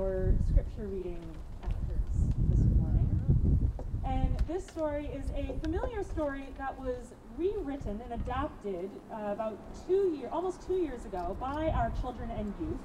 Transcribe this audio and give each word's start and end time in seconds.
our 0.00 0.32
scripture 0.48 0.86
reading 0.86 1.20
this 2.48 2.60
morning. 2.78 3.70
And 4.06 4.34
this 4.48 4.66
story 4.66 5.10
is 5.12 5.26
a 5.36 5.52
familiar 5.62 6.02
story 6.04 6.46
that 6.56 6.78
was 6.80 7.12
rewritten 7.36 8.00
and 8.04 8.14
adapted 8.14 8.88
uh, 9.12 9.32
about 9.32 9.58
two 9.86 10.14
years, 10.16 10.30
almost 10.32 10.66
two 10.66 10.76
years 10.76 11.04
ago, 11.04 11.36
by 11.38 11.68
our 11.68 11.92
children 12.00 12.30
and 12.30 12.54
youth. 12.60 12.78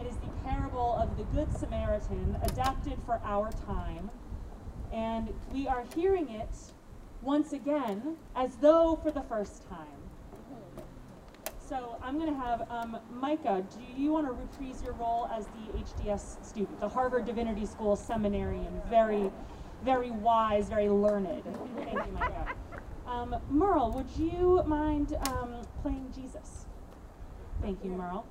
It 0.00 0.06
is 0.06 0.14
the 0.18 0.48
parable 0.48 0.94
of 0.94 1.16
the 1.16 1.24
Good 1.36 1.52
Samaritan, 1.56 2.36
adapted 2.42 2.98
for 3.06 3.20
our 3.24 3.50
time. 3.66 4.08
And 4.92 5.34
we 5.52 5.66
are 5.66 5.84
hearing 5.96 6.30
it 6.30 6.54
once 7.22 7.54
again 7.54 8.16
as 8.36 8.54
though 8.56 9.00
for 9.02 9.10
the 9.10 9.22
first 9.22 9.68
time. 9.68 9.95
So 11.68 11.96
I'm 12.00 12.16
going 12.16 12.32
to 12.32 12.38
have 12.38 12.70
um, 12.70 12.96
Micah, 13.10 13.64
do 13.72 14.00
you 14.00 14.12
want 14.12 14.26
to 14.26 14.32
reprise 14.32 14.84
your 14.84 14.92
role 14.94 15.28
as 15.34 15.46
the 15.46 15.78
HDS 15.78 16.44
student, 16.44 16.78
the 16.78 16.88
Harvard 16.88 17.24
Divinity 17.24 17.66
School 17.66 17.96
seminarian, 17.96 18.80
very, 18.88 19.32
very 19.82 20.12
wise, 20.12 20.68
very 20.68 20.88
learned. 20.88 21.42
Thank 21.76 22.06
you, 22.06 22.12
Micah. 22.12 22.54
Um, 23.08 23.36
Merle, 23.50 23.90
would 23.92 24.08
you 24.16 24.62
mind 24.64 25.16
um, 25.28 25.62
playing 25.82 26.12
Jesus? 26.14 26.66
Thank 27.62 27.82
you, 27.82 27.90
Merle. 27.90 28.24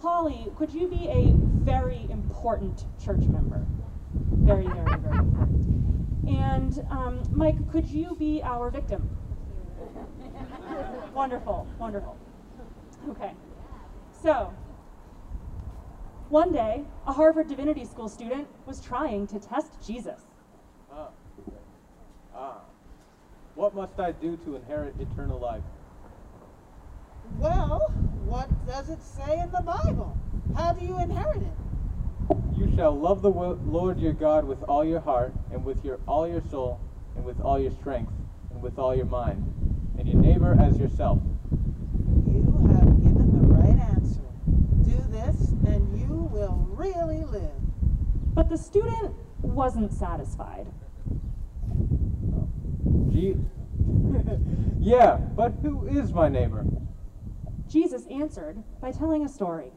Holly, 0.00 0.48
could 0.56 0.72
you 0.72 0.88
be 0.88 1.08
a 1.08 1.30
very 1.64 2.08
important 2.10 2.84
church 3.00 3.22
member? 3.28 3.64
Very, 4.12 4.66
very, 4.66 4.98
very 4.98 5.18
important. 5.18 6.28
And 6.28 6.86
um, 6.90 7.22
Mike, 7.30 7.70
could 7.70 7.88
you 7.88 8.16
be 8.16 8.42
our 8.42 8.70
victim? 8.70 9.08
wonderful, 11.14 11.68
wonderful. 11.78 12.16
Okay. 13.10 13.32
So, 14.22 14.52
one 16.28 16.52
day, 16.52 16.84
a 17.06 17.12
Harvard 17.12 17.48
Divinity 17.48 17.84
School 17.84 18.08
student 18.08 18.48
was 18.66 18.80
trying 18.80 19.26
to 19.28 19.38
test 19.38 19.72
Jesus. 19.86 20.20
Ah. 20.90 21.08
Ah. 22.34 22.60
What 23.54 23.74
must 23.74 23.98
I 24.00 24.12
do 24.12 24.36
to 24.38 24.56
inherit 24.56 24.94
eternal 24.98 25.38
life? 25.38 25.62
Well, 27.38 27.92
what 28.24 28.48
does 28.66 28.88
it 28.88 29.02
say 29.02 29.40
in 29.40 29.50
the 29.50 29.62
Bible? 29.62 30.16
How 30.56 30.72
do 30.72 30.84
you 30.84 30.98
inherit 31.00 31.42
it? 31.42 32.36
You 32.56 32.72
shall 32.76 32.96
love 32.98 33.22
the 33.22 33.30
Lord 33.30 33.98
your 33.98 34.12
God 34.12 34.44
with 34.44 34.62
all 34.64 34.84
your 34.84 35.00
heart, 35.00 35.34
and 35.50 35.64
with 35.64 35.84
your 35.84 35.98
all 36.06 36.28
your 36.28 36.42
soul, 36.50 36.80
and 37.16 37.24
with 37.24 37.40
all 37.40 37.58
your 37.58 37.72
strength, 37.72 38.12
and 38.50 38.62
with 38.62 38.78
all 38.78 38.94
your 38.94 39.06
mind, 39.06 39.42
and 39.98 40.08
your 40.08 40.20
neighbor 40.20 40.56
as 40.60 40.78
yourself. 40.78 41.18
You 42.26 42.42
have 42.72 43.02
given 43.02 43.48
the 43.48 43.54
right 43.54 43.78
answer. 43.90 44.20
Do 44.82 45.02
this, 45.10 45.50
and 45.66 46.00
you 46.00 46.14
will 46.32 46.66
really 46.70 47.24
live. 47.24 47.50
But 48.34 48.48
the 48.48 48.56
student 48.56 49.14
wasn't 49.42 49.92
satisfied. 49.92 50.66
Gee. 53.10 53.36
yeah, 54.80 55.16
but 55.16 55.52
who 55.62 55.86
is 55.86 56.12
my 56.12 56.28
neighbor? 56.28 56.64
Jesus 57.68 58.06
answered 58.10 58.62
by 58.80 58.90
telling 58.90 59.24
a 59.24 59.28
story. 59.28 59.72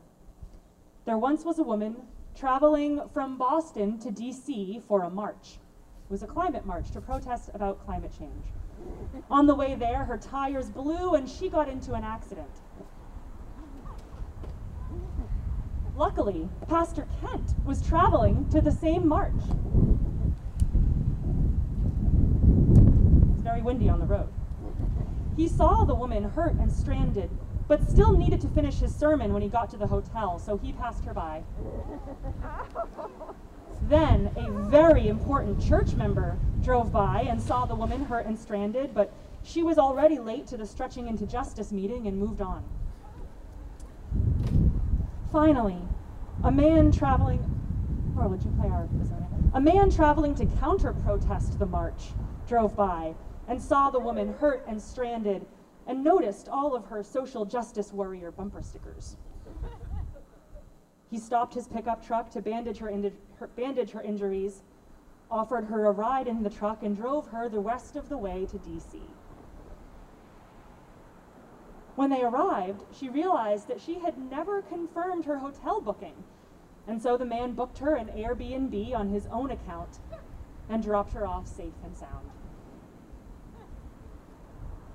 There 1.06 1.18
once 1.18 1.44
was 1.44 1.60
a 1.60 1.64
woman 1.64 1.96
traveling 2.36 3.02
from 3.14 3.38
Boston 3.38 4.00
to 4.00 4.10
DC 4.10 4.82
for 4.84 5.04
a 5.04 5.10
march. 5.10 5.60
It 6.06 6.12
was 6.12 6.24
a 6.24 6.28
climate 6.28 6.66
march 6.66 6.92
to 6.92 7.02
protest 7.02 7.50
about 7.54 7.84
climate 7.86 8.12
change. 8.18 8.46
On 9.32 9.48
the 9.48 9.56
way 9.56 9.76
there, 9.76 10.04
her 10.06 10.18
tires 10.18 10.70
blew 10.70 11.16
and 11.16 11.30
she 11.30 11.50
got 11.50 11.70
into 11.70 11.94
an 11.94 12.04
accident. 12.04 12.50
Luckily, 15.98 16.50
Pastor 16.68 17.08
Kent 17.22 17.54
was 17.66 17.82
traveling 17.82 18.50
to 18.50 18.60
the 18.60 18.72
same 18.72 19.08
march. 19.08 19.32
It's 23.32 23.42
very 23.42 23.62
windy 23.62 23.88
on 23.88 24.00
the 24.00 24.06
road. 24.06 24.28
He 25.38 25.48
saw 25.48 25.86
the 25.86 25.96
woman 25.96 26.26
hurt 26.26 26.56
and 26.56 26.72
stranded, 26.72 27.30
but 27.70 27.90
still 27.90 28.12
needed 28.12 28.42
to 28.42 28.50
finish 28.50 28.80
his 28.80 28.94
sermon 28.94 29.32
when 29.32 29.42
he 29.42 29.48
got 29.48 29.70
to 29.70 29.78
the 29.78 29.88
hotel, 29.88 30.38
so 30.38 30.58
he 30.58 30.74
passed 30.74 31.06
her 31.06 31.14
by. 31.14 31.44
Then 33.84 34.32
a 34.36 34.52
very 34.70 35.08
important 35.08 35.62
church 35.62 35.94
member 35.94 36.38
drove 36.62 36.92
by 36.92 37.22
and 37.22 37.42
saw 37.42 37.66
the 37.66 37.76
woman 37.76 38.04
hurt 38.04 38.26
and 38.26 38.38
stranded, 38.38 38.94
but 38.94 39.14
she 39.44 39.64
was 39.64 39.78
already 39.78 40.20
late 40.20 40.48
to 40.48 40.58
the 40.58 40.66
Stretching 40.66 41.08
into 41.08 41.26
Justice 41.26 41.72
meeting 41.72 42.08
and 42.08 42.18
moved 42.18 42.42
on. 42.42 42.66
Finally, 45.36 45.78
a 46.46 46.50
man 46.50 46.94
traveling, 46.94 47.44
or 48.18 48.30
would 48.30 48.42
you 48.42 48.50
play 48.58 48.70
our 48.70 48.88
A 49.54 49.60
man 49.60 49.92
traveling 49.92 50.34
to 50.36 50.46
counter 50.46 50.94
protest 50.94 51.60
the 51.60 51.66
march 51.66 52.14
drove 52.48 52.74
by 52.74 53.14
and 53.50 53.62
saw 53.62 53.90
the 53.90 54.00
woman 54.00 54.34
hurt 54.40 54.64
and 54.66 54.82
stranded 54.82 55.46
and 55.88 56.06
noticed 56.06 56.48
all 56.48 56.74
of 56.74 56.86
her 56.86 57.04
social 57.04 57.44
justice 57.44 57.92
warrior 57.92 58.32
bumper 58.32 58.64
stickers. 58.64 59.18
He 61.12 61.20
stopped 61.20 61.54
his 61.54 61.68
pickup 61.68 62.08
truck 62.08 62.32
to 62.32 62.42
bandage 62.42 62.78
her, 62.78 62.90
her, 63.38 63.48
bandage 63.58 63.92
her 63.92 64.02
injuries, 64.02 64.62
offered 65.30 65.66
her 65.66 65.86
a 65.86 65.92
ride 65.92 66.30
in 66.30 66.44
the 66.44 66.50
truck, 66.50 66.82
and 66.82 66.96
drove 66.96 67.28
her 67.28 67.50
the 67.50 67.60
rest 67.60 67.98
of 67.98 68.08
the 68.08 68.18
way 68.18 68.46
to 68.46 68.58
DC. 68.58 69.02
When 71.96 72.10
they 72.10 72.24
arrived, 72.24 72.84
she 72.92 73.08
realized 73.10 73.68
that 73.70 73.80
she 73.80 74.00
had 74.00 74.18
never 74.18 74.62
confirmed 74.62 75.26
her 75.26 75.40
hotel 75.40 75.80
booking, 75.80 76.24
and 76.88 77.02
so 77.02 77.18
the 77.18 77.26
man 77.26 77.54
booked 77.54 77.78
her 77.80 77.96
an 77.96 78.08
Airbnb 78.08 78.96
on 78.96 79.10
his 79.10 79.28
own 79.28 79.50
account 79.52 80.00
and 80.70 80.84
dropped 80.84 81.14
her 81.14 81.26
off 81.26 81.48
safe 81.48 81.74
and 81.84 81.96
sound. 81.96 82.30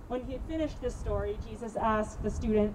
When 0.09 0.25
he 0.25 0.33
had 0.33 0.43
finished 0.43 0.81
this 0.83 0.95
story, 0.95 1.39
Jesus 1.47 1.77
asked 1.77 2.23
the 2.23 2.31
student, 2.31 2.75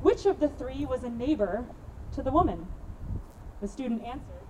Which 0.00 0.24
of 0.24 0.40
the 0.40 0.48
three 0.48 0.86
was 0.86 1.02
a 1.02 1.10
neighbor 1.10 1.66
to 2.12 2.22
the 2.22 2.30
woman? 2.30 2.66
The 3.60 3.68
student 3.68 4.04
answered, 4.04 4.46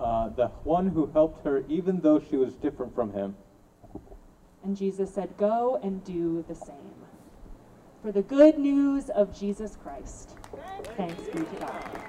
Uh, 0.00 0.28
the 0.28 0.46
one 0.62 0.88
who 0.88 1.06
helped 1.06 1.44
her 1.44 1.64
even 1.68 2.00
though 2.00 2.20
she 2.20 2.36
was 2.36 2.54
different 2.54 2.94
from 2.94 3.12
him. 3.12 3.34
And 4.64 4.76
Jesus 4.76 5.12
said, 5.12 5.36
Go 5.36 5.80
and 5.82 6.04
do 6.04 6.44
the 6.48 6.54
same. 6.54 6.76
For 8.02 8.12
the 8.12 8.22
good 8.22 8.58
news 8.58 9.10
of 9.10 9.36
Jesus 9.38 9.76
Christ. 9.82 10.36
Thanks 10.96 11.22
be 11.26 11.32
to 11.32 11.44
God. 11.60 12.08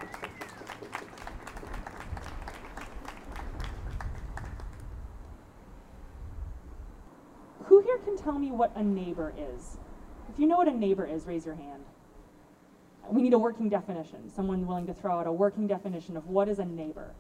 Who 7.66 7.82
here 7.82 7.98
can 8.00 8.18
tell 8.18 8.38
me 8.38 8.52
what 8.52 8.76
a 8.76 8.84
neighbor 8.84 9.34
is? 9.38 9.78
If 10.32 10.40
you 10.40 10.48
know 10.48 10.58
what 10.58 10.68
a 10.68 10.74
neighbor 10.74 11.06
is, 11.06 11.26
raise 11.26 11.46
your 11.46 11.56
hand. 11.56 11.84
We 13.10 13.22
need 13.22 13.34
a 13.34 13.40
working 13.40 13.70
definition. 13.70 14.30
Someone 14.30 14.68
willing 14.68 14.86
to 14.88 14.94
throw 14.94 15.20
out 15.20 15.28
a 15.28 15.32
working 15.32 15.66
definition 15.66 16.16
of 16.16 16.28
what 16.28 16.48
is 16.48 16.60
a 16.60 16.66
neighbor? 16.66 17.14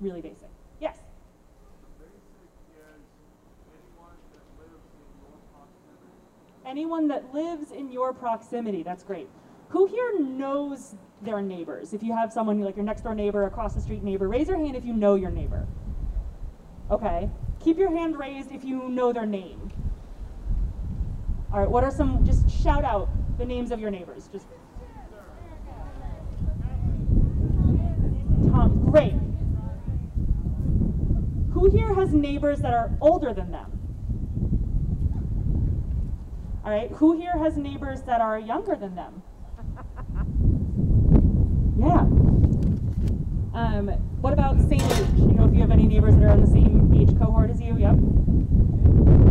Really 0.00 0.20
basic. 0.20 0.48
Yes. 0.80 0.98
Anyone 6.72 7.06
that 7.08 7.34
lives 7.34 7.70
in 7.70 7.92
your 7.92 8.14
proximity, 8.14 8.82
that's 8.82 9.04
great. 9.04 9.28
Who 9.68 9.84
here 9.84 10.18
knows 10.18 10.94
their 11.20 11.42
neighbors? 11.42 11.92
If 11.92 12.02
you 12.02 12.16
have 12.16 12.32
someone 12.32 12.58
like 12.62 12.76
your 12.76 12.84
next 12.86 13.02
door 13.02 13.14
neighbor, 13.14 13.44
across 13.44 13.74
the 13.74 13.80
street 13.82 14.02
neighbor, 14.02 14.26
raise 14.26 14.48
your 14.48 14.56
hand 14.56 14.74
if 14.74 14.82
you 14.82 14.94
know 14.94 15.14
your 15.14 15.30
neighbor. 15.30 15.66
Okay. 16.90 17.28
Keep 17.60 17.76
your 17.76 17.90
hand 17.90 18.18
raised 18.18 18.52
if 18.52 18.64
you 18.64 18.88
know 18.88 19.12
their 19.12 19.26
name. 19.26 19.70
All 21.52 21.60
right, 21.60 21.70
what 21.70 21.84
are 21.84 21.90
some, 21.90 22.24
just 22.24 22.48
shout 22.50 22.86
out 22.86 23.10
the 23.36 23.44
names 23.44 23.70
of 23.70 23.78
your 23.78 23.90
neighbors. 23.90 24.30
Just 24.32 24.46
Tom, 28.50 28.82
great. 28.90 29.12
Who 31.52 31.70
here 31.70 31.92
has 31.92 32.14
neighbors 32.14 32.60
that 32.60 32.72
are 32.72 32.90
older 33.02 33.34
than 33.34 33.52
them? 33.52 33.81
All 36.64 36.70
right, 36.70 36.90
who 36.92 37.18
here 37.18 37.36
has 37.38 37.56
neighbors 37.56 38.02
that 38.02 38.20
are 38.20 38.38
younger 38.38 38.76
than 38.76 38.94
them? 38.94 39.22
Yeah. 41.74 42.06
Um, 43.54 43.88
what 44.20 44.32
about 44.32 44.56
same 44.60 44.80
age? 44.80 45.08
You 45.16 45.32
know, 45.32 45.46
if 45.46 45.54
you 45.54 45.60
have 45.60 45.72
any 45.72 45.86
neighbors 45.86 46.14
that 46.14 46.22
are 46.22 46.34
in 46.34 46.40
the 46.40 46.46
same 46.46 46.94
age 46.94 47.18
cohort 47.18 47.50
as 47.50 47.60
you, 47.60 47.76
yep. 47.76 47.96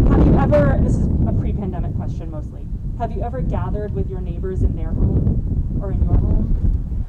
Have 0.10 0.28
you 0.28 0.38
ever, 0.38 0.78
this 0.83 0.95
is 0.98 1.06
a 1.06 1.33
pre 1.39 1.54
pandemic 1.54 1.95
question 1.95 2.30
mostly, 2.30 2.68
have 3.00 3.12
you 3.13 3.22
ever 3.22 3.42
gathered 3.42 3.94
with 3.94 4.10
your 4.10 4.19
neighbors 4.19 4.63
in 4.63 4.75
their 4.75 4.89
home 4.89 5.80
or 5.81 5.94
in 5.94 6.04
your 6.04 6.18
home? 6.18 7.06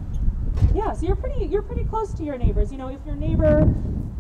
Yeah, 0.75 0.93
so 0.93 1.07
you're 1.07 1.17
pretty 1.17 1.47
you're 1.47 1.63
pretty 1.63 1.85
close 1.85 2.15
to 2.15 2.23
your 2.23 2.39
neighbors. 2.39 2.71
You 2.71 2.79
know, 2.79 2.89
if 2.89 3.05
your 3.05 3.17
neighbor 3.17 3.75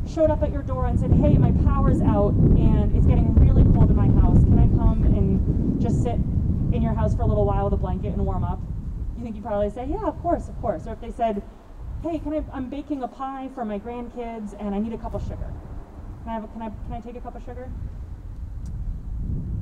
showed 0.07 0.31
up 0.31 0.43
at 0.43 0.51
your 0.53 0.63
door 0.63 0.87
and 0.87 0.99
said, 0.99 1.13
"Hey, 1.13 1.39
my 1.39 1.53
power's 1.65 2.01
out 2.03 2.33
and 2.35 2.95
it's 2.97 3.07
getting 3.07 3.33
really 3.37 3.65
cold 3.73 3.91
in 3.91 3.97
my 3.97 4.09
house. 4.21 4.43
Can 4.45 4.59
I 4.59 4.62
come 4.62 4.62
and 4.62 4.62
just 5.83 6.03
sit 6.03 6.15
in 6.73 6.81
your 6.81 6.95
house 6.95 7.15
for 7.15 7.23
a 7.23 7.27
little 7.27 7.45
while 7.45 7.65
with 7.65 7.75
a 7.75 7.77
blanket 7.77 8.15
and 8.15 8.25
warm 8.25 8.45
up?" 8.45 8.61
You 9.17 9.25
think 9.25 9.37
you'd 9.37 9.45
probably 9.45 9.71
say, 9.71 9.87
"Yeah, 9.87 10.07
of 10.07 10.21
course, 10.23 10.49
of 10.49 10.61
course." 10.61 10.87
Or 10.87 10.93
if 10.93 11.01
they 11.01 11.11
said, 11.11 11.43
hey, 12.03 12.19
can 12.19 12.35
I? 12.35 12.45
I'm 12.53 12.69
baking 12.69 13.03
a 13.03 13.09
pie 13.09 13.49
for 13.55 13.65
my 13.65 13.79
grandkids, 13.79 14.55
and 14.59 14.75
I 14.75 14.79
need 14.79 14.93
a 14.93 14.99
cup 14.99 15.15
of 15.15 15.23
sugar. 15.23 15.53
Can 16.23 16.29
I 16.29 16.33
have? 16.35 16.45
A, 16.45 16.49
can 16.49 16.63
I? 16.63 16.69
Can 16.69 16.93
I 16.93 17.01
take 17.01 17.17
a 17.17 17.21
cup 17.21 17.37
of 17.37 17.45
sugar? 17.45 17.71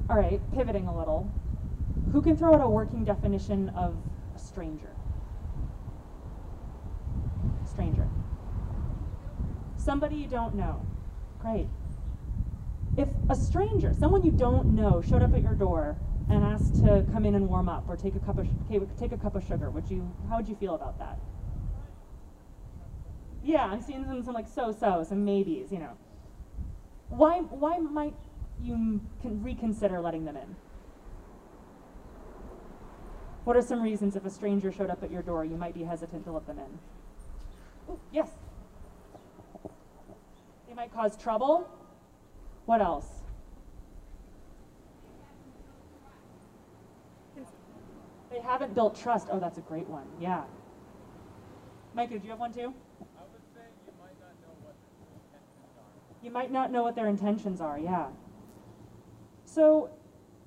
All 0.08 0.16
right, 0.16 0.40
pivoting 0.52 0.86
a 0.86 0.96
little. 0.96 1.30
Who 2.12 2.22
can 2.22 2.36
throw 2.36 2.54
out 2.54 2.60
a 2.62 2.68
working 2.68 3.04
definition 3.04 3.68
of 3.70 3.94
a 4.34 4.38
stranger? 4.38 4.90
Stranger. 7.64 8.08
Somebody 9.76 10.16
you 10.16 10.26
don't 10.26 10.54
know. 10.54 10.84
Great. 11.38 11.68
If 12.96 13.08
a 13.28 13.36
stranger, 13.36 13.94
someone 13.94 14.24
you 14.24 14.32
don't 14.32 14.74
know, 14.74 15.00
showed 15.00 15.22
up 15.22 15.34
at 15.34 15.42
your 15.42 15.54
door 15.54 15.96
and 16.30 16.44
asked 16.44 16.76
to 16.76 17.04
come 17.12 17.24
in 17.26 17.34
and 17.34 17.48
warm 17.48 17.68
up 17.68 17.84
or 17.88 17.96
take 17.96 18.14
a 18.14 18.20
cup 18.20 18.38
of 18.38 18.48
take 18.98 19.12
a 19.12 19.18
cup 19.18 19.34
of 19.34 19.44
sugar, 19.44 19.68
would 19.70 19.90
you? 19.90 20.10
How 20.28 20.36
would 20.36 20.48
you 20.48 20.54
feel 20.54 20.74
about 20.74 20.98
that? 20.98 21.18
Yeah, 23.42 23.64
I'm 23.64 23.80
seeing 23.82 24.04
some, 24.04 24.22
some 24.22 24.34
like 24.34 24.46
so-so, 24.46 25.04
some 25.08 25.24
maybes, 25.24 25.72
you 25.72 25.78
know. 25.78 25.96
Why 27.08 27.38
why 27.40 27.78
might 27.78 28.14
you 28.62 29.00
con- 29.22 29.42
reconsider 29.42 30.00
letting 30.00 30.24
them 30.24 30.36
in? 30.36 30.56
What 33.44 33.56
are 33.56 33.62
some 33.62 33.82
reasons 33.82 34.14
if 34.14 34.24
a 34.24 34.30
stranger 34.30 34.70
showed 34.70 34.90
up 34.90 35.02
at 35.02 35.10
your 35.10 35.22
door, 35.22 35.44
you 35.44 35.56
might 35.56 35.74
be 35.74 35.82
hesitant 35.82 36.24
to 36.24 36.32
let 36.32 36.46
them 36.46 36.58
in? 36.58 37.92
Ooh, 37.92 37.98
yes. 38.12 38.28
They 40.68 40.74
might 40.74 40.92
cause 40.94 41.16
trouble. 41.16 41.68
What 42.66 42.80
else? 42.80 43.19
They 48.30 48.40
haven't 48.40 48.74
built 48.74 48.98
trust. 48.98 49.28
Oh, 49.30 49.40
that's 49.40 49.58
a 49.58 49.62
great 49.62 49.88
one. 49.88 50.06
Yeah. 50.20 50.44
Micah, 51.94 52.18
do 52.18 52.24
you 52.24 52.30
have 52.30 52.38
one 52.38 52.52
too? 52.52 52.60
I 52.60 53.22
would 53.32 53.42
say 53.52 53.62
you 53.84 53.92
might 54.00 54.20
not 54.20 54.32
know 54.40 54.54
what 54.62 54.76
their 54.90 55.12
intentions 55.12 55.74
are. 55.76 56.24
You 56.24 56.30
might 56.30 56.52
not 56.52 56.70
know 56.70 56.82
what 56.82 56.94
their 56.94 57.08
intentions 57.08 57.60
are, 57.60 57.78
yeah. 57.78 58.06
So, 59.44 59.90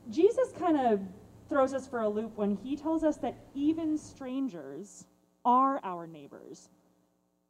Jesus 0.10 0.52
kind 0.58 0.78
of 0.78 1.02
throws 1.50 1.74
us 1.74 1.88
for 1.88 2.02
a 2.02 2.10
loop 2.10 2.38
when 2.38 2.56
he 2.56 2.78
tells 2.78 3.04
us 3.04 3.18
that 3.18 3.36
even 3.54 3.98
strangers 3.98 5.06
are 5.44 5.82
our 5.84 6.08
neighbors. 6.08 6.70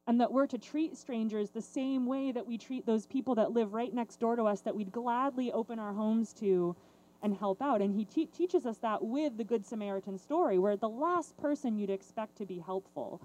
And 0.08 0.20
that 0.20 0.34
we're 0.34 0.48
to 0.48 0.58
treat 0.58 0.98
strangers 0.98 1.52
the 1.52 1.62
same 1.62 2.06
way 2.06 2.32
that 2.32 2.46
we 2.46 2.58
treat 2.58 2.86
those 2.86 3.06
people 3.06 3.36
that 3.36 3.52
live 3.52 3.74
right 3.74 3.94
next 3.94 4.20
door 4.20 4.36
to 4.36 4.44
us 4.44 4.62
that 4.62 4.76
we'd 4.76 4.92
gladly 4.92 5.52
open 5.54 5.80
our 5.80 5.94
homes 5.94 6.34
to 6.34 6.76
and 7.24 7.36
help 7.36 7.62
out. 7.62 7.82
And 7.82 7.96
he 7.96 8.06
te- 8.06 8.28
teaches 8.28 8.66
us 8.66 8.78
that 8.80 9.04
with 9.04 9.38
the 9.38 9.44
Good 9.44 9.66
Samaritan 9.66 10.18
story, 10.18 10.60
where 10.60 10.76
the 10.76 10.90
last 10.90 11.38
person 11.38 11.78
you'd 11.78 11.90
expect 11.90 12.36
to 12.38 12.46
be 12.46 12.60
helpful 12.60 13.22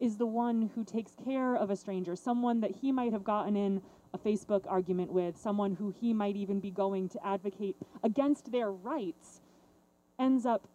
is 0.00 0.16
the 0.16 0.26
one 0.26 0.70
who 0.74 0.82
takes 0.82 1.12
care 1.22 1.54
of 1.54 1.70
a 1.70 1.76
stranger, 1.76 2.16
someone 2.16 2.60
that 2.60 2.70
he 2.76 2.90
might 2.90 3.12
have 3.12 3.22
gotten 3.22 3.54
in 3.54 3.82
a 4.14 4.18
Facebook 4.18 4.64
argument 4.66 5.12
with, 5.12 5.36
someone 5.36 5.76
who 5.76 5.90
he 5.90 6.12
might 6.12 6.34
even 6.34 6.58
be 6.58 6.70
going 6.70 7.08
to 7.10 7.24
advocate 7.24 7.76
against 8.02 8.50
their 8.50 8.72
rights, 8.72 9.42
ends 10.18 10.46
up 10.46 10.66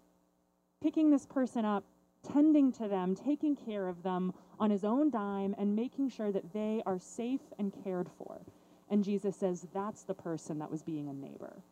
picking 0.82 1.10
this 1.10 1.26
person 1.26 1.66
up, 1.66 1.84
tending 2.24 2.72
to 2.72 2.88
them, 2.88 3.16
taking 3.16 3.56
care 3.56 3.88
of 3.88 4.04
them 4.04 4.32
on 4.60 4.70
his 4.70 4.84
own 4.84 5.10
dime, 5.10 5.56
and 5.58 5.76
making 5.76 6.10
sure 6.10 6.32
that 6.32 6.54
they 6.54 6.82
are 6.86 7.00
safe 7.00 7.42
and 7.58 7.74
cared 7.84 8.10
for. 8.18 8.42
And 8.90 9.04
Jesus 9.04 9.36
says 9.36 9.68
that's 9.74 10.04
the 10.04 10.14
person 10.14 10.60
that 10.60 10.70
was 10.70 10.84
being 10.84 11.10
a 11.10 11.14
neighbor. 11.14 11.64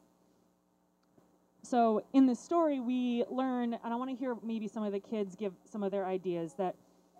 So 1.63 2.03
in 2.11 2.25
this 2.25 2.39
story, 2.39 2.81
we 2.81 3.23
learn, 3.29 3.73
and 3.73 3.93
I 3.93 3.95
want 3.95 4.09
to 4.09 4.15
hear 4.15 4.35
maybe 4.43 4.67
some 4.67 4.83
of 4.83 4.91
the 4.91 4.99
kids 4.99 5.35
give 5.35 5.53
some 5.65 5.81
of 5.81 5.91
their 5.91 6.05
ideas 6.05 6.53
that 6.57 6.75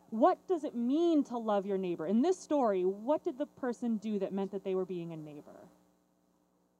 what 0.09 0.37
does 0.47 0.63
it 0.63 0.75
mean 0.75 1.23
to 1.23 1.37
love 1.37 1.65
your 1.65 1.77
neighbor? 1.77 2.05
In 2.05 2.21
this 2.21 2.37
story, 2.37 2.83
what 2.83 3.23
did 3.23 3.37
the 3.37 3.47
person 3.47 3.97
do 3.97 4.19
that 4.19 4.31
meant 4.31 4.51
that 4.51 4.63
they 4.63 4.75
were 4.75 4.85
being 4.85 5.11
a 5.11 5.17
neighbor? 5.17 5.67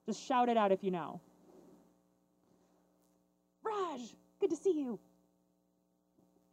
Just 0.05 0.21
shout 0.21 0.49
it 0.49 0.57
out 0.57 0.71
if 0.71 0.83
you 0.83 0.91
know. 0.91 1.21
Raj, 3.63 4.01
good 4.39 4.49
to 4.49 4.55
see 4.57 4.73
you. 4.73 4.99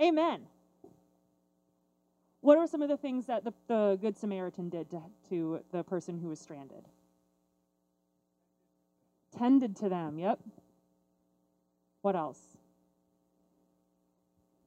Amen. 0.00 0.46
What 2.40 2.56
are 2.56 2.66
some 2.66 2.80
of 2.80 2.88
the 2.88 2.96
things 2.96 3.26
that 3.26 3.44
the, 3.44 3.52
the 3.66 3.98
Good 4.00 4.16
Samaritan 4.16 4.70
did 4.70 4.90
to, 4.90 5.02
to 5.28 5.60
the 5.72 5.82
person 5.82 6.18
who 6.18 6.28
was 6.28 6.40
stranded? 6.40 6.86
Tended 9.36 9.76
to 9.76 9.88
them, 9.88 10.18
yep. 10.18 10.38
What 12.02 12.16
else? 12.16 12.40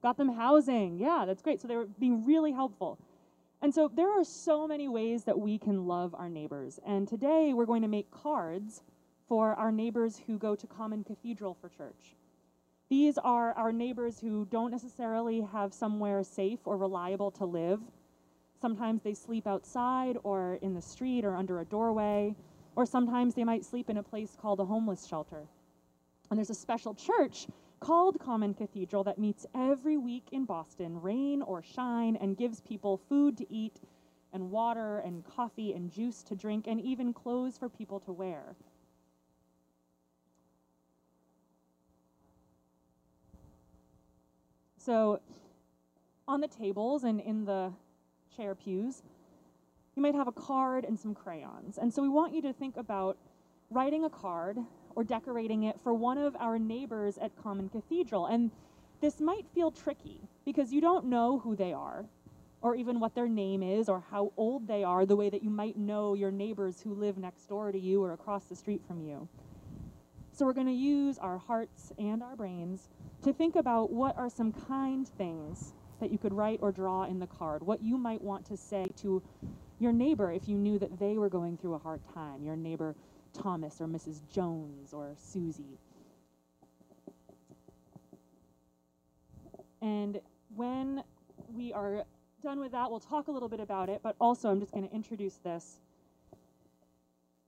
Got 0.01 0.17
them 0.17 0.33
housing. 0.33 0.97
Yeah, 0.97 1.23
that's 1.25 1.41
great. 1.41 1.61
So 1.61 1.67
they 1.67 1.75
were 1.75 1.85
being 1.85 2.25
really 2.25 2.51
helpful. 2.51 2.99
And 3.61 3.73
so 3.73 3.89
there 3.93 4.11
are 4.11 4.25
so 4.25 4.67
many 4.67 4.89
ways 4.89 5.23
that 5.23 5.39
we 5.39 5.57
can 5.57 5.87
love 5.87 6.13
our 6.13 6.27
neighbors. 6.27 6.79
And 6.85 7.07
today 7.07 7.53
we're 7.53 7.65
going 7.65 7.81
to 7.83 7.87
make 7.87 8.11
cards 8.11 8.83
for 9.27 9.55
our 9.55 9.71
neighbors 9.71 10.21
who 10.27 10.37
go 10.37 10.53
to 10.55 10.67
Common 10.67 11.03
Cathedral 11.05 11.57
for 11.61 11.69
church. 11.69 12.15
These 12.89 13.17
are 13.17 13.53
our 13.53 13.71
neighbors 13.71 14.19
who 14.19 14.45
don't 14.51 14.69
necessarily 14.69 15.41
have 15.53 15.73
somewhere 15.73 16.23
safe 16.23 16.59
or 16.65 16.75
reliable 16.77 17.31
to 17.31 17.45
live. 17.45 17.79
Sometimes 18.61 19.01
they 19.01 19.13
sleep 19.13 19.47
outside 19.47 20.17
or 20.23 20.59
in 20.61 20.73
the 20.73 20.81
street 20.81 21.23
or 21.23 21.35
under 21.35 21.61
a 21.61 21.65
doorway, 21.65 22.35
or 22.75 22.85
sometimes 22.85 23.33
they 23.33 23.43
might 23.43 23.63
sleep 23.63 23.89
in 23.89 23.97
a 23.97 24.03
place 24.03 24.37
called 24.39 24.59
a 24.59 24.65
homeless 24.65 25.07
shelter. 25.07 25.47
And 26.33 26.39
there's 26.39 26.49
a 26.49 26.55
special 26.55 26.95
church 26.95 27.45
called 27.79 28.19
Common 28.19 28.55
Cathedral 28.55 29.03
that 29.03 29.19
meets 29.19 29.45
every 29.53 29.97
week 29.97 30.29
in 30.31 30.45
Boston, 30.45 30.99
rain 30.99 31.43
or 31.43 31.61
shine, 31.61 32.15
and 32.15 32.35
gives 32.35 32.59
people 32.59 32.97
food 33.07 33.37
to 33.37 33.53
eat, 33.53 33.81
and 34.33 34.49
water, 34.49 34.97
and 35.05 35.23
coffee, 35.23 35.73
and 35.73 35.91
juice 35.91 36.23
to 36.23 36.35
drink, 36.35 36.65
and 36.65 36.81
even 36.81 37.13
clothes 37.13 37.55
for 37.55 37.69
people 37.69 37.99
to 37.99 38.11
wear. 38.11 38.55
So, 44.79 45.19
on 46.27 46.41
the 46.41 46.47
tables 46.47 47.03
and 47.03 47.21
in 47.21 47.45
the 47.45 47.71
chair 48.35 48.55
pews, 48.55 49.03
you 49.95 50.01
might 50.01 50.15
have 50.15 50.27
a 50.27 50.31
card 50.31 50.83
and 50.83 50.99
some 50.99 51.13
crayons. 51.13 51.77
And 51.77 51.93
so, 51.93 52.01
we 52.01 52.09
want 52.09 52.33
you 52.33 52.41
to 52.41 52.53
think 52.53 52.77
about 52.77 53.19
writing 53.69 54.03
a 54.03 54.09
card 54.09 54.57
or 54.95 55.03
decorating 55.03 55.63
it 55.63 55.79
for 55.83 55.93
one 55.93 56.17
of 56.17 56.35
our 56.39 56.59
neighbors 56.59 57.17
at 57.17 57.31
Common 57.41 57.69
Cathedral. 57.69 58.25
And 58.27 58.51
this 59.01 59.19
might 59.19 59.45
feel 59.53 59.71
tricky 59.71 60.21
because 60.45 60.71
you 60.71 60.81
don't 60.81 61.05
know 61.05 61.39
who 61.39 61.55
they 61.55 61.73
are 61.73 62.05
or 62.61 62.75
even 62.75 62.99
what 62.99 63.13
their 63.13 63.27
name 63.27 63.61
is 63.61 63.89
or 63.89 64.03
how 64.09 64.31
old 64.37 64.67
they 64.67 64.83
are, 64.83 65.05
the 65.05 65.15
way 65.15 65.29
that 65.29 65.43
you 65.43 65.49
might 65.49 65.77
know 65.77 66.13
your 66.13 66.31
neighbors 66.31 66.81
who 66.81 66.93
live 66.93 67.17
next 67.17 67.47
door 67.49 67.71
to 67.71 67.79
you 67.79 68.01
or 68.01 68.13
across 68.13 68.45
the 68.45 68.55
street 68.55 68.81
from 68.87 69.01
you. 69.01 69.27
So, 70.31 70.45
we're 70.45 70.53
going 70.53 70.67
to 70.67 70.73
use 70.73 71.19
our 71.19 71.37
hearts 71.37 71.91
and 71.99 72.23
our 72.23 72.35
brains 72.35 72.89
to 73.23 73.33
think 73.33 73.55
about 73.55 73.91
what 73.91 74.17
are 74.17 74.29
some 74.29 74.51
kind 74.51 75.07
things 75.07 75.73
that 75.99 76.11
you 76.11 76.17
could 76.17 76.33
write 76.33 76.59
or 76.61 76.71
draw 76.71 77.03
in 77.03 77.19
the 77.19 77.27
card, 77.27 77.61
what 77.61 77.83
you 77.83 77.97
might 77.97 78.21
want 78.21 78.45
to 78.45 78.57
say 78.57 78.87
to 78.97 79.21
your 79.79 79.91
neighbor 79.91 80.31
if 80.31 80.47
you 80.47 80.57
knew 80.57 80.79
that 80.79 80.99
they 80.99 81.17
were 81.17 81.29
going 81.29 81.57
through 81.57 81.75
a 81.75 81.79
hard 81.79 82.01
time, 82.13 82.43
your 82.43 82.55
neighbor 82.55 82.95
Thomas 83.33 83.81
or 83.81 83.87
Mrs. 83.87 84.21
Jones 84.31 84.93
or 84.93 85.13
Susie. 85.17 85.79
And 89.81 90.21
when 90.55 91.03
we 91.53 91.73
are 91.73 92.05
done 92.41 92.59
with 92.59 92.71
that, 92.71 92.89
we'll 92.89 92.99
talk 92.99 93.27
a 93.27 93.31
little 93.31 93.49
bit 93.49 93.59
about 93.59 93.89
it, 93.89 94.01
but 94.01 94.15
also 94.19 94.49
I'm 94.49 94.59
just 94.59 94.71
going 94.71 94.87
to 94.87 94.93
introduce 94.93 95.35
this. 95.37 95.79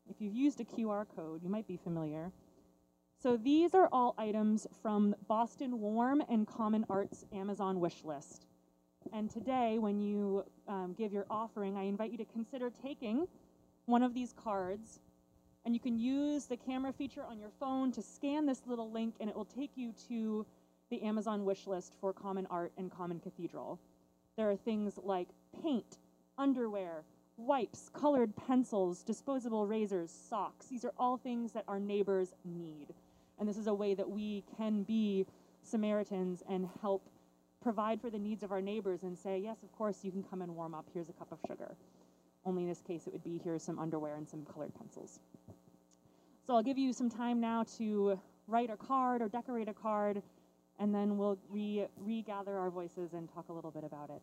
If 0.09 0.21
you've 0.21 0.33
used 0.33 0.59
a 0.59 0.65
QR 0.65 1.05
code, 1.15 1.43
you 1.43 1.49
might 1.49 1.67
be 1.67 1.77
familiar. 1.77 2.31
So 3.21 3.37
these 3.37 3.73
are 3.73 3.89
all 3.91 4.13
items 4.17 4.67
from 4.81 5.15
Boston 5.27 5.79
Warm 5.79 6.21
and 6.29 6.45
Common 6.45 6.85
Arts 6.89 7.25
Amazon 7.33 7.79
wish 7.79 8.03
list. 8.03 8.45
And 9.13 9.29
today, 9.29 9.77
when 9.79 9.99
you 9.99 10.43
um, 10.67 10.93
give 10.97 11.13
your 11.13 11.25
offering, 11.29 11.77
I 11.77 11.83
invite 11.83 12.11
you 12.11 12.17
to 12.17 12.25
consider 12.25 12.69
taking 12.69 13.27
one 13.85 14.03
of 14.03 14.13
these 14.13 14.33
cards 14.33 14.99
and 15.65 15.73
you 15.73 15.79
can 15.79 15.97
use 15.97 16.45
the 16.45 16.57
camera 16.57 16.93
feature 16.93 17.23
on 17.23 17.39
your 17.39 17.49
phone 17.59 17.91
to 17.91 18.01
scan 18.01 18.45
this 18.45 18.61
little 18.67 18.91
link, 18.91 19.15
and 19.19 19.29
it 19.29 19.35
will 19.35 19.45
take 19.45 19.71
you 19.75 19.93
to 20.07 20.45
the 20.91 21.01
Amazon 21.01 21.43
wish 21.43 21.65
list 21.65 21.95
for 21.99 22.13
Common 22.13 22.45
Art 22.51 22.71
and 22.77 22.91
Common 22.91 23.19
Cathedral. 23.19 23.79
There 24.37 24.49
are 24.49 24.55
things 24.55 24.99
like 25.01 25.29
paint, 25.63 25.97
underwear, 26.37 27.03
wipes, 27.37 27.89
colored 27.93 28.35
pencils, 28.35 29.03
disposable 29.03 29.65
razors, 29.65 30.11
socks. 30.11 30.67
These 30.67 30.85
are 30.85 30.93
all 30.97 31.17
things 31.17 31.51
that 31.53 31.63
our 31.67 31.79
neighbors 31.79 32.33
need. 32.43 32.93
And 33.39 33.49
this 33.49 33.57
is 33.57 33.67
a 33.67 33.73
way 33.73 33.95
that 33.95 34.09
we 34.09 34.43
can 34.57 34.83
be 34.83 35.25
Samaritans 35.63 36.43
and 36.47 36.69
help 36.81 37.09
provide 37.61 37.99
for 37.99 38.11
the 38.11 38.19
needs 38.19 38.43
of 38.43 38.51
our 38.51 38.61
neighbors 38.61 39.01
and 39.03 39.17
say, 39.17 39.39
yes, 39.39 39.57
of 39.63 39.71
course, 39.71 40.03
you 40.03 40.11
can 40.11 40.23
come 40.23 40.43
and 40.43 40.55
warm 40.55 40.75
up. 40.75 40.85
Here's 40.93 41.09
a 41.09 41.13
cup 41.13 41.31
of 41.31 41.39
sugar. 41.47 41.75
Only 42.45 42.63
in 42.63 42.69
this 42.69 42.81
case, 42.81 43.07
it 43.07 43.13
would 43.13 43.23
be 43.23 43.39
here's 43.43 43.63
some 43.63 43.79
underwear 43.79 44.15
and 44.15 44.27
some 44.27 44.45
colored 44.45 44.73
pencils. 44.75 45.19
So 46.45 46.55
I'll 46.55 46.63
give 46.63 46.77
you 46.77 46.93
some 46.93 47.09
time 47.09 47.39
now 47.39 47.63
to 47.77 48.19
write 48.47 48.69
a 48.69 48.77
card 48.77 49.21
or 49.21 49.27
decorate 49.27 49.67
a 49.67 49.73
card, 49.73 50.21
and 50.79 50.93
then 50.93 51.17
we'll 51.17 51.39
re- 51.49 51.87
regather 51.97 52.57
our 52.57 52.69
voices 52.69 53.13
and 53.13 53.27
talk 53.33 53.49
a 53.49 53.53
little 53.53 53.71
bit 53.71 53.83
about 53.83 54.11
it. 54.11 54.21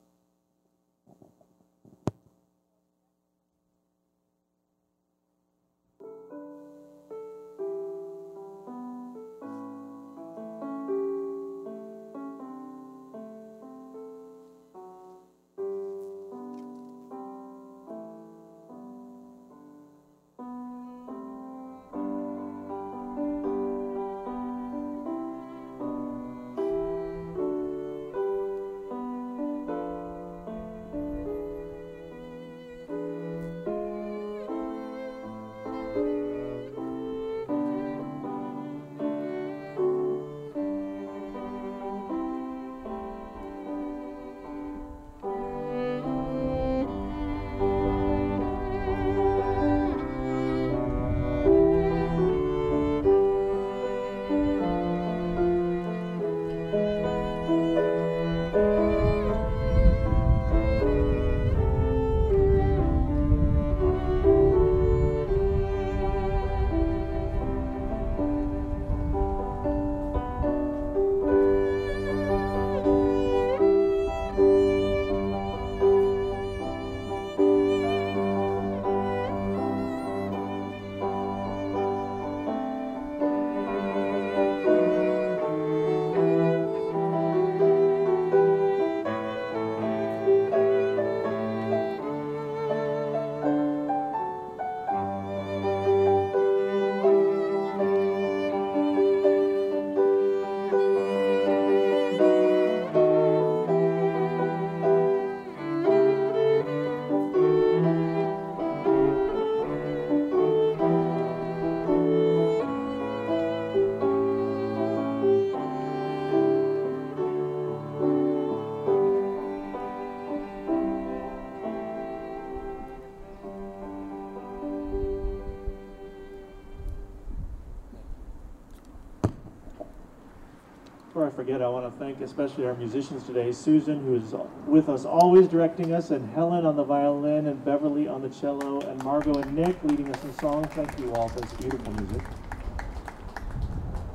Forget, 131.35 131.63
I 131.63 131.69
want 131.69 131.91
to 131.91 131.99
thank 131.99 132.21
especially 132.21 132.67
our 132.67 132.75
musicians 132.75 133.25
today 133.25 133.53
Susan, 133.53 134.01
who 134.01 134.17
is 134.17 134.35
with 134.67 134.89
us 134.89 135.05
always 135.05 135.49
directing 135.49 135.95
us, 135.95 136.11
and 136.11 136.29
Helen 136.35 136.67
on 136.67 136.77
the 136.77 136.85
violin, 136.85 137.47
and 137.47 137.65
Beverly 137.65 138.07
on 138.07 138.21
the 138.23 138.29
cello, 138.29 138.81
and 138.83 139.03
Margot 139.03 139.35
and 139.35 139.55
Nick 139.55 139.83
leading 139.85 140.15
us 140.15 140.23
in 140.25 140.35
song. 140.35 140.65
Thank 140.69 140.99
you 140.99 141.13
all 141.15 141.29
for 141.29 141.41
this 141.41 141.53
beautiful 141.55 141.93
music. 141.95 142.23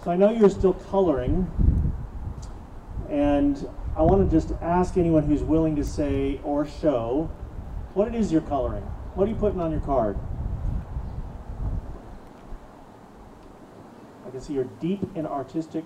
So 0.03 0.11
I 0.11 0.15
know 0.15 0.29
you're 0.31 0.49
still 0.49 0.73
coloring, 0.73 1.51
and 3.09 3.67
I 3.95 4.03
want 4.03 4.29
to 4.29 4.35
just 4.35 4.53
ask 4.61 4.95
anyone 4.97 5.23
who's 5.23 5.41
willing 5.41 5.75
to 5.77 5.83
say 5.83 6.39
or 6.43 6.67
show 6.67 7.31
what 7.95 8.07
it 8.07 8.13
is 8.13 8.31
you're 8.31 8.41
coloring. 8.41 8.83
What 9.15 9.27
are 9.27 9.31
you 9.31 9.37
putting 9.37 9.59
on 9.59 9.71
your 9.71 9.81
card? 9.81 10.19
I 14.25 14.29
can 14.29 14.39
see 14.39 14.53
you're 14.53 14.69
deep 14.79 15.01
in 15.15 15.25
artistic 15.25 15.83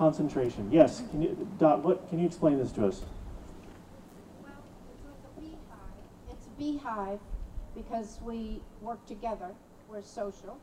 concentration. 0.00 0.66
Yes, 0.72 1.02
can 1.10 1.20
you, 1.20 1.46
Dot, 1.58 1.84
what, 1.84 2.08
can 2.08 2.18
you 2.18 2.26
explain 2.26 2.56
this 2.56 2.72
to 2.72 2.86
us? 2.86 3.02
Well, 4.42 4.52
it's 5.12 5.36
beehive. 5.38 6.30
It's 6.30 6.46
a 6.46 6.58
beehive 6.58 7.18
because 7.76 8.18
we 8.24 8.62
work 8.80 9.04
together. 9.04 9.50
We're 9.90 10.00
social. 10.02 10.56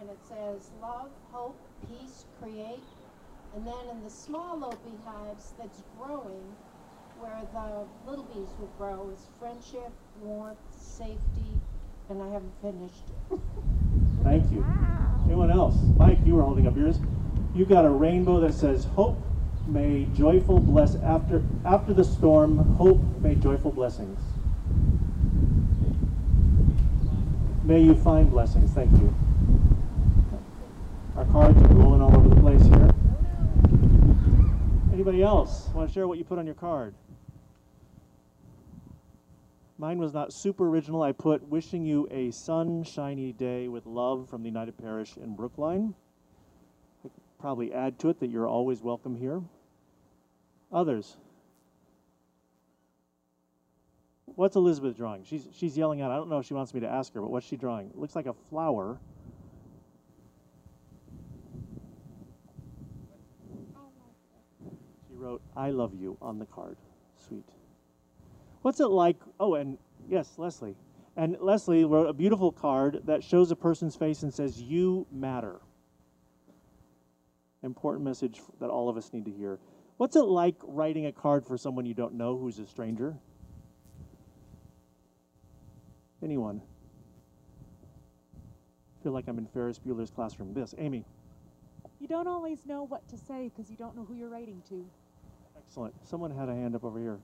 And 0.00 0.10
it 0.10 0.18
says 0.28 0.70
love, 0.82 1.10
hope, 1.30 1.56
peace, 1.88 2.24
create. 2.42 2.82
And 3.54 3.64
then 3.64 3.74
in 3.88 4.02
the 4.02 4.10
small 4.10 4.56
little 4.56 4.80
beehives 4.84 5.54
that's 5.56 5.84
growing, 5.96 6.56
where 7.20 7.42
the 7.52 8.10
little 8.10 8.24
bees 8.24 8.48
will 8.58 8.72
grow, 8.76 9.12
is 9.14 9.28
friendship, 9.38 9.92
warmth, 10.20 10.58
safety, 10.76 11.60
and 12.10 12.20
I 12.20 12.30
haven't 12.30 12.52
finished. 12.60 13.04
Thank 14.24 14.50
you. 14.50 14.66
Anyone 15.24 15.52
else? 15.52 15.76
Mike, 15.96 16.18
you 16.26 16.34
were 16.34 16.42
holding 16.42 16.66
up 16.66 16.76
yours. 16.76 16.98
You 17.56 17.64
got 17.64 17.86
a 17.86 17.90
rainbow 17.90 18.38
that 18.40 18.52
says 18.52 18.84
hope 18.84 19.18
may 19.66 20.06
joyful 20.14 20.60
bless 20.60 20.94
after 20.96 21.42
after 21.64 21.94
the 21.94 22.04
storm 22.04 22.58
hope 22.76 23.00
may 23.22 23.34
joyful 23.34 23.72
blessings. 23.72 24.20
May 27.64 27.80
you 27.80 27.94
find 27.94 28.30
blessings. 28.30 28.72
Thank 28.72 28.92
you. 29.00 29.14
Our 31.16 31.24
cards 31.24 31.56
are 31.62 31.68
rolling 31.68 32.02
all 32.02 32.14
over 32.14 32.28
the 32.28 32.40
place 32.42 32.62
here. 32.62 32.90
Anybody 34.92 35.22
else 35.22 35.70
want 35.72 35.88
to 35.88 35.94
share 35.94 36.06
what 36.06 36.18
you 36.18 36.24
put 36.24 36.38
on 36.38 36.44
your 36.44 36.54
card? 36.54 36.94
Mine 39.78 39.96
was 39.96 40.12
not 40.12 40.30
super 40.34 40.68
original. 40.68 41.02
I 41.02 41.12
put 41.12 41.48
wishing 41.48 41.86
you 41.86 42.06
a 42.10 42.32
sunshiny 42.32 43.32
day 43.32 43.68
with 43.68 43.86
love 43.86 44.28
from 44.28 44.42
the 44.42 44.48
united 44.50 44.76
parish 44.76 45.16
in 45.16 45.34
brookline 45.34 45.94
probably 47.38 47.72
add 47.72 47.98
to 48.00 48.08
it 48.08 48.20
that 48.20 48.30
you're 48.30 48.48
always 48.48 48.82
welcome 48.82 49.16
here. 49.16 49.42
Others. 50.72 51.16
What's 54.34 54.56
Elizabeth 54.56 54.96
drawing? 54.96 55.24
She's, 55.24 55.48
she's 55.52 55.76
yelling 55.78 56.02
out. 56.02 56.10
I 56.10 56.16
don't 56.16 56.28
know 56.28 56.38
if 56.38 56.46
she 56.46 56.54
wants 56.54 56.74
me 56.74 56.80
to 56.80 56.88
ask 56.88 57.14
her, 57.14 57.20
but 57.20 57.30
what's 57.30 57.46
she 57.46 57.56
drawing? 57.56 57.88
It 57.88 57.96
looks 57.96 58.14
like 58.14 58.26
a 58.26 58.34
flower. 58.50 58.98
She 65.08 65.14
wrote, 65.14 65.40
I 65.56 65.70
love 65.70 65.94
you 65.94 66.18
on 66.20 66.38
the 66.38 66.46
card. 66.46 66.76
Sweet. 67.26 67.44
What's 68.62 68.80
it 68.80 68.88
like? 68.88 69.16
Oh, 69.40 69.54
and 69.54 69.78
yes, 70.08 70.34
Leslie. 70.36 70.76
And 71.16 71.38
Leslie 71.40 71.84
wrote 71.84 72.08
a 72.08 72.12
beautiful 72.12 72.52
card 72.52 73.00
that 73.04 73.24
shows 73.24 73.50
a 73.50 73.56
person's 73.56 73.96
face 73.96 74.22
and 74.22 74.34
says, 74.34 74.60
You 74.60 75.06
matter 75.10 75.60
important 77.66 78.04
message 78.04 78.40
that 78.60 78.70
all 78.70 78.88
of 78.88 78.96
us 78.96 79.12
need 79.12 79.24
to 79.26 79.30
hear. 79.30 79.58
What's 79.98 80.16
it 80.16 80.24
like 80.24 80.56
writing 80.62 81.06
a 81.06 81.12
card 81.12 81.44
for 81.44 81.56
someone 81.58 81.86
you 81.86 81.94
don't 81.94 82.14
know 82.14 82.38
who's 82.38 82.58
a 82.58 82.66
stranger? 82.66 83.16
Anyone? 86.22 86.62
I 88.98 89.02
feel 89.02 89.12
like 89.12 89.28
I'm 89.28 89.38
in 89.38 89.46
Ferris 89.46 89.78
Bueller's 89.78 90.10
classroom. 90.10 90.54
This, 90.54 90.74
Amy. 90.78 91.04
You 92.00 92.08
don't 92.08 92.26
always 92.26 92.66
know 92.66 92.84
what 92.84 93.06
to 93.08 93.16
say 93.16 93.50
because 93.54 93.70
you 93.70 93.76
don't 93.76 93.96
know 93.96 94.04
who 94.04 94.14
you're 94.14 94.28
writing 94.28 94.62
to. 94.68 94.84
Excellent. 95.56 95.94
Someone 96.04 96.30
had 96.30 96.48
a 96.48 96.54
hand 96.54 96.74
up 96.74 96.84
over 96.84 96.98
here. 96.98 97.18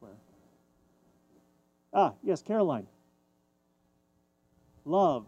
Where? 0.00 0.12
Ah, 1.92 2.12
yes, 2.22 2.42
Caroline. 2.42 2.86
Love. 4.84 5.26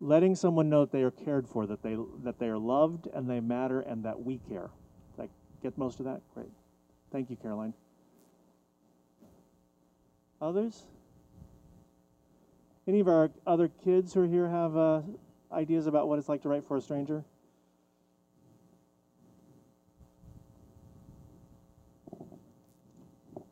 Letting 0.00 0.34
someone 0.34 0.70
know 0.70 0.80
that 0.80 0.92
they 0.92 1.02
are 1.02 1.10
cared 1.10 1.46
for, 1.46 1.66
that 1.66 1.82
they 1.82 1.96
that 2.24 2.38
they 2.38 2.48
are 2.48 2.58
loved 2.58 3.06
and 3.12 3.28
they 3.28 3.40
matter 3.40 3.80
and 3.80 4.04
that 4.04 4.22
we 4.22 4.38
care. 4.48 4.70
I 5.18 5.28
get 5.62 5.76
most 5.76 6.00
of 6.00 6.06
that? 6.06 6.22
Great. 6.34 6.50
Thank 7.12 7.28
you, 7.28 7.36
Caroline. 7.36 7.74
Others? 10.40 10.84
Any 12.88 13.00
of 13.00 13.08
our 13.08 13.30
other 13.46 13.68
kids 13.68 14.14
who 14.14 14.22
are 14.22 14.26
here 14.26 14.48
have 14.48 14.76
uh, 14.76 15.02
ideas 15.52 15.86
about 15.86 16.08
what 16.08 16.18
it's 16.18 16.28
like 16.28 16.42
to 16.42 16.48
write 16.48 16.64
for 16.64 16.78
a 16.78 16.80
stranger? 16.80 17.24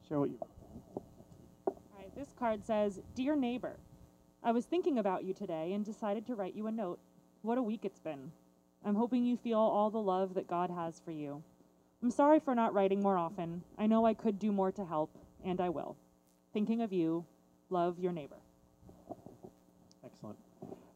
Share 0.08 0.18
what 0.18 0.30
you. 0.30 0.38
All 1.66 1.76
right, 1.98 2.14
this 2.16 2.32
card 2.38 2.64
says, 2.64 3.00
"Dear 3.14 3.36
neighbor." 3.36 3.76
I 4.42 4.52
was 4.52 4.66
thinking 4.66 4.98
about 4.98 5.24
you 5.24 5.34
today 5.34 5.72
and 5.72 5.84
decided 5.84 6.26
to 6.26 6.34
write 6.34 6.54
you 6.54 6.66
a 6.68 6.72
note. 6.72 7.00
What 7.42 7.58
a 7.58 7.62
week 7.62 7.84
it's 7.84 7.98
been. 7.98 8.30
I'm 8.84 8.94
hoping 8.94 9.24
you 9.24 9.36
feel 9.36 9.58
all 9.58 9.90
the 9.90 9.98
love 9.98 10.34
that 10.34 10.46
God 10.46 10.70
has 10.70 11.00
for 11.04 11.10
you. 11.10 11.42
I'm 12.02 12.10
sorry 12.10 12.38
for 12.38 12.54
not 12.54 12.72
writing 12.72 13.02
more 13.02 13.16
often. 13.16 13.62
I 13.76 13.86
know 13.86 14.06
I 14.06 14.14
could 14.14 14.38
do 14.38 14.52
more 14.52 14.70
to 14.72 14.84
help, 14.84 15.10
and 15.44 15.60
I 15.60 15.68
will. 15.68 15.96
Thinking 16.52 16.80
of 16.80 16.92
you, 16.92 17.24
love 17.70 17.98
your 17.98 18.12
neighbor. 18.12 18.36
Excellent. 20.04 20.38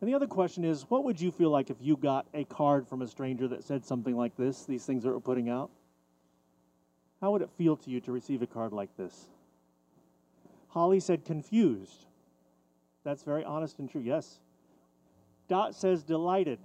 And 0.01 0.09
the 0.09 0.15
other 0.15 0.29
question 0.29 0.65
is 0.65 0.87
what 0.89 1.05
would 1.05 1.21
you 1.21 1.33
feel 1.33 1.51
like 1.51 1.71
if 1.71 1.77
you 1.81 1.97
got 1.97 2.27
a 2.35 2.45
card 2.45 2.87
from 2.87 3.03
a 3.03 3.09
stranger 3.09 3.49
that 3.49 3.65
said 3.65 3.85
something 3.85 4.17
like 4.17 4.37
this, 4.37 4.65
these 4.65 4.85
things 4.85 5.03
that 5.03 5.11
we're 5.11 5.21
putting 5.21 5.49
out? 5.49 5.71
How 7.21 7.33
would 7.33 7.43
it 7.43 7.51
feel 7.59 7.77
to 7.77 7.91
you 7.91 8.01
to 8.01 8.13
receive 8.13 8.43
a 8.43 8.47
card 8.47 8.73
like 8.73 8.97
this? 8.97 9.29
Holly 10.69 11.01
said 11.01 11.25
confused. 11.25 12.07
That's 13.05 13.23
very 13.23 13.45
honest 13.45 13.79
and 13.79 13.91
true. 13.91 14.01
Yes. 14.01 14.41
Dot 15.49 15.75
says 15.75 16.03
delighted. 16.03 16.59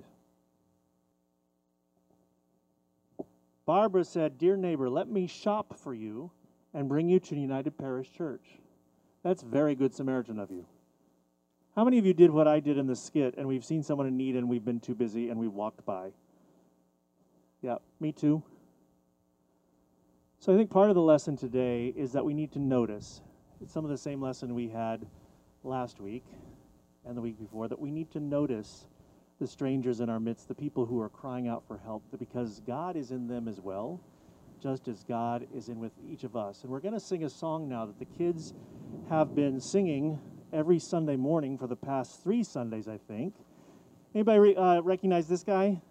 Barbara 3.65 4.03
said, 4.06 4.38
Dear 4.38 4.56
neighbor, 4.56 4.89
let 4.89 5.10
me 5.10 5.27
shop 5.27 5.77
for 5.77 5.94
you 5.94 6.32
and 6.74 6.88
bring 6.88 7.10
you 7.10 7.20
to 7.20 7.36
United 7.36 7.77
Parish 7.77 8.12
Church. 8.12 8.60
That's 9.24 9.41
very 9.41 9.75
good 9.75 9.94
Samaritan 9.94 10.39
of 10.39 10.51
you. 10.51 10.65
How 11.75 11.84
many 11.84 12.00
of 12.00 12.06
you 12.06 12.13
did 12.13 12.32
what 12.32 12.48
I 12.48 12.60
did 12.60 12.77
in 12.77 12.88
the 12.88 12.96
skit 12.96 13.36
and 13.38 13.48
we've 13.48 13.65
seen 13.65 13.84
someone 13.84 14.08
in 14.08 14.15
need 14.15 14.36
and 14.36 14.48
we've 14.48 14.63
been 14.63 14.79
too 14.79 14.96
busy 14.96 15.29
and 15.29 15.39
we 15.39 15.48
walked 15.48 15.86
by? 15.86 16.12
Yeah, 17.62 17.77
me 18.00 18.12
too. 18.12 18.41
So 20.39 20.53
I 20.53 20.58
think 20.58 20.70
part 20.70 20.89
of 20.89 20.96
the 20.96 21.01
lesson 21.01 21.36
today 21.36 21.88
is 21.96 22.13
that 22.13 22.24
we 22.24 22.34
need 22.34 22.51
to 22.53 22.60
notice. 22.60 23.22
It's 23.62 23.74
some 23.74 23.84
of 23.84 23.91
the 23.91 23.98
same 23.98 24.22
lesson 24.22 24.56
we 24.56 24.70
had 24.70 25.06
last 25.67 26.00
week 26.00 26.24
and 27.05 27.15
the 27.15 27.21
week 27.21 27.39
before 27.39 27.67
that 27.67 27.79
we 27.79 27.91
need 27.91 28.09
to 28.12 28.19
notice 28.19 28.88
the 29.39 29.47
strangers 29.47 30.00
in 30.00 30.09
our 30.09 30.19
midst, 30.19 30.47
the 30.47 30.55
people 30.55 30.86
who 30.86 31.00
are 31.00 31.09
crying 31.09 31.47
out 31.47 31.63
for 31.67 31.77
help, 31.77 32.03
because 32.17 32.62
God 32.65 32.95
is 32.95 33.12
in 33.12 33.27
them 33.27 33.47
as 33.47 33.59
well, 33.59 34.00
just 34.62 34.88
as 34.88 35.03
God 35.03 35.45
is 35.55 35.69
in 35.69 35.79
with 35.79 35.91
each 36.09 36.24
of 36.24 36.36
us. 36.36 36.63
And 36.63 36.71
we're 36.71 36.79
going 36.79 36.95
to 36.95 37.00
sing 37.00 37.24
a 37.24 37.29
song 37.29 37.69
now 37.69 37.86
that 37.86 38.00
the 38.00 38.05
kids 38.05 38.53
have 39.09 39.36
been 39.36 39.62
singing 39.62 40.19
every 40.51 40.79
Sunday 40.79 41.15
morning 41.15 41.57
for 41.57 41.67
the 41.67 41.75
past 41.75 42.24
three 42.24 42.43
Sundays, 42.43 42.88
I 42.88 42.97
think. 42.97 43.36
Anybody 44.15 44.55
uh, 44.55 44.81
recognize 44.81 45.27
this 45.27 45.43
guy? 45.43 45.81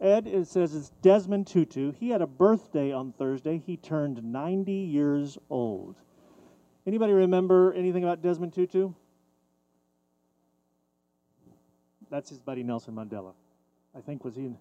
Ed, 0.00 0.26
it 0.26 0.46
says 0.46 0.74
it's 0.74 0.90
Desmond 1.02 1.46
Tutu. 1.46 1.92
He 1.92 2.08
had 2.08 2.22
a 2.22 2.26
birthday 2.26 2.90
on 2.90 3.12
Thursday. 3.12 3.58
He 3.58 3.76
turned 3.76 4.24
90 4.24 4.72
years 4.72 5.36
old. 5.50 5.96
Anybody 6.90 7.12
remember 7.12 7.72
anything 7.74 8.02
about 8.02 8.20
Desmond 8.20 8.52
Tutu? 8.52 8.92
That's 12.10 12.28
his 12.28 12.40
buddy 12.40 12.64
Nelson 12.64 12.96
Mandela. 12.96 13.32
I 13.96 14.00
think 14.00 14.24
was 14.24 14.34
he. 14.34 14.46
In, 14.46 14.56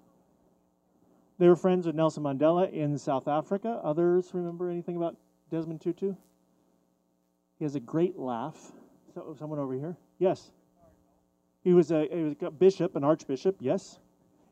they 1.39 1.47
were 1.47 1.55
friends 1.55 1.87
with 1.87 1.95
Nelson 1.95 2.21
Mandela 2.21 2.71
in 2.71 2.99
South 2.99 3.27
Africa. 3.27 3.81
Others 3.83 4.29
remember 4.33 4.69
anything 4.69 4.95
about 4.95 5.15
Desmond 5.49 5.81
Tutu? 5.81 6.13
He 7.57 7.65
has 7.65 7.73
a 7.73 7.79
great 7.79 8.15
laugh. 8.15 8.73
So, 9.15 9.35
someone 9.39 9.57
over 9.57 9.73
here. 9.73 9.97
Yes. 10.19 10.51
He 11.63 11.73
was 11.73 11.89
a, 11.89 12.07
he 12.13 12.21
was 12.21 12.35
a 12.43 12.51
bishop, 12.51 12.95
an 12.95 13.03
archbishop. 13.03 13.55
Yes, 13.59 13.97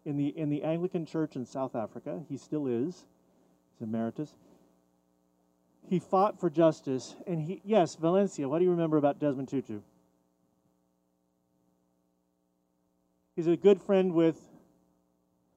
in 0.03 0.17
the 0.17 0.29
in 0.29 0.49
the 0.49 0.63
Anglican 0.63 1.05
Church 1.05 1.35
in 1.35 1.45
South 1.45 1.75
Africa. 1.75 2.23
He 2.27 2.37
still 2.37 2.65
is. 2.65 3.05
He's 3.73 3.87
emeritus. 3.87 4.33
He 5.87 5.99
fought 5.99 6.39
for 6.39 6.49
justice. 6.49 7.15
And 7.25 7.41
he, 7.41 7.61
yes, 7.63 7.95
Valencia, 7.95 8.47
what 8.47 8.59
do 8.59 8.65
you 8.65 8.71
remember 8.71 8.97
about 8.97 9.19
Desmond 9.19 9.47
Tutu? 9.47 9.81
He's 13.35 13.47
a 13.47 13.55
good 13.55 13.81
friend 13.81 14.13
with 14.13 14.37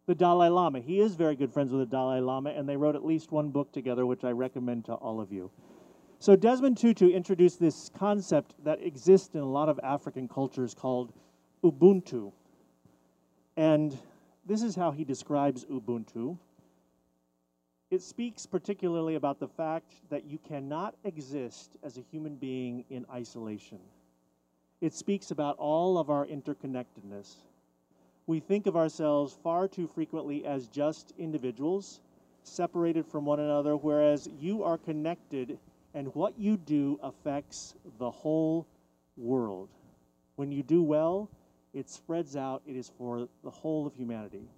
the 0.07 0.14
Dalai 0.14 0.49
Lama. 0.49 0.81
He 0.81 1.01
is 1.01 1.14
very 1.14 1.35
good 1.35 1.53
friends 1.53 1.73
with 1.73 1.81
the 1.81 1.87
Dalai 1.87 2.21
Lama, 2.21 2.51
and 2.51 2.69
they 2.69 2.77
wrote 2.77 2.95
at 2.95 3.05
least 3.05 3.33
one 3.33 3.51
book 3.51 3.73
together, 3.73 4.05
which 4.07 4.25
I 4.25 4.31
recommend 4.31 4.85
to 4.87 4.95
all 4.95 5.21
of 5.21 5.33
you. 5.33 5.51
So, 6.19 6.37
Desmond 6.37 6.77
Tutu 6.77 7.09
introduced 7.09 7.59
this 7.59 7.90
concept 7.97 8.55
that 8.64 8.83
exists 8.83 9.35
in 9.35 9.40
a 9.40 9.49
lot 9.49 9.71
of 9.71 9.81
African 9.83 10.29
cultures 10.29 10.75
called 10.75 11.14
Ubuntu. 11.64 12.33
And 13.57 13.97
this 14.45 14.62
is 14.62 14.77
how 14.77 14.90
he 14.90 15.05
describes 15.05 15.64
Ubuntu. 15.64 16.37
It 17.90 18.03
speaks 18.03 18.46
particularly 18.46 19.16
about 19.16 19.40
the 19.40 19.48
fact 19.48 19.92
that 20.11 20.24
you 20.24 20.38
cannot 20.38 20.94
exist 21.03 21.76
as 21.83 21.98
a 21.98 22.05
human 22.12 22.37
being 22.37 22.85
in 22.88 23.05
isolation. 23.12 23.81
It 24.81 24.94
speaks 24.94 25.33
about 25.33 25.59
all 25.59 25.98
of 25.98 26.09
our 26.09 26.24
interconnectedness. 26.24 27.35
We 28.29 28.38
think 28.38 28.68
of 28.68 28.76
ourselves 28.76 29.37
far 29.42 29.66
too 29.66 29.88
frequently 29.88 30.46
as 30.46 30.68
just 30.68 31.12
individuals, 31.18 32.00
separated 32.44 33.05
from 33.07 33.24
one 33.24 33.40
another, 33.40 33.76
whereas 33.76 34.29
you 34.38 34.62
are 34.62 34.79
connected 34.79 35.59
and 35.92 36.14
what 36.14 36.38
you 36.38 36.57
do 36.57 36.98
affects 37.03 37.74
the 37.98 38.11
whole 38.11 38.66
world. 39.16 39.68
When 40.37 40.53
you 40.53 40.62
do 40.62 40.81
well, 40.81 41.29
it 41.74 41.90
spreads 41.90 42.37
out, 42.37 42.62
it 42.66 42.76
is 42.76 42.92
for 42.96 43.29
the 43.42 43.50
whole 43.50 43.85
of 43.85 43.96
humanity. 43.96 44.48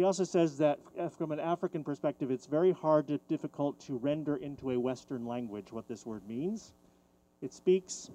He 0.00 0.04
also 0.04 0.24
says 0.24 0.56
that 0.56 0.78
uh, 0.98 1.10
from 1.10 1.30
an 1.30 1.38
African 1.38 1.84
perspective, 1.84 2.30
it's 2.30 2.46
very 2.46 2.72
hard 2.72 3.08
to 3.08 3.18
difficult 3.28 3.78
to 3.80 3.98
render 3.98 4.36
into 4.36 4.70
a 4.70 4.80
Western 4.80 5.26
language 5.26 5.72
what 5.72 5.88
this 5.88 6.06
word 6.06 6.26
means. 6.26 6.72
It 7.42 7.52
speaks 7.52 8.10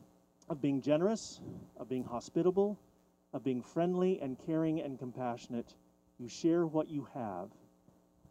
of 0.50 0.60
being 0.60 0.82
generous, 0.82 1.40
of 1.78 1.88
being 1.88 2.04
hospitable, 2.04 2.80
of 3.34 3.44
being 3.44 3.62
friendly 3.62 4.20
and 4.20 4.36
caring 4.48 4.82
and 4.82 4.98
compassionate. 4.98 5.76
You 6.18 6.28
share 6.28 6.66
what 6.66 6.90
you 6.90 7.08
have. 7.14 7.52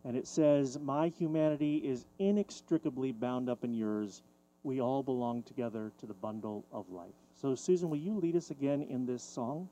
And 0.03 0.17
it 0.17 0.27
says, 0.27 0.81
My 0.81 1.07
humanity 1.07 1.77
is 1.77 2.07
inextricably 2.19 3.13
bound 3.13 3.49
up 3.49 3.63
in 3.63 3.73
yours. 3.73 4.25
We 4.65 4.81
all 4.81 5.05
belong 5.05 5.45
together 5.45 5.93
to 6.01 6.07
the 6.07 6.15
bundle 6.15 6.65
of 6.73 6.91
life. 6.91 7.15
So, 7.37 7.55
Susan, 7.55 7.89
will 7.89 7.99
you 7.99 8.19
lead 8.19 8.35
us 8.35 8.51
again 8.51 8.83
in 8.83 9.07
this 9.07 9.23
song? 9.23 9.69